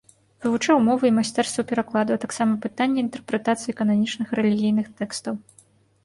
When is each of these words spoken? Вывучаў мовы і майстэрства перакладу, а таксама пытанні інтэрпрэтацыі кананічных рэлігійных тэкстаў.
Вывучаў 0.43 0.77
мовы 0.85 1.09
і 1.09 1.13
майстэрства 1.17 1.65
перакладу, 1.71 2.11
а 2.15 2.21
таксама 2.23 2.53
пытанні 2.63 2.99
інтэрпрэтацыі 3.05 3.75
кананічных 3.81 4.27
рэлігійных 4.39 4.87
тэкстаў. 5.03 5.37